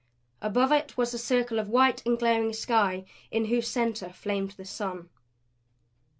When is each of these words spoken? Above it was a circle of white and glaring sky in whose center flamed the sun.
Above 0.41 0.71
it 0.71 0.97
was 0.97 1.13
a 1.13 1.17
circle 1.19 1.59
of 1.59 1.69
white 1.69 2.03
and 2.07 2.17
glaring 2.17 2.53
sky 2.53 3.05
in 3.29 3.45
whose 3.45 3.67
center 3.67 4.09
flamed 4.11 4.49
the 4.57 4.65
sun. 4.65 5.09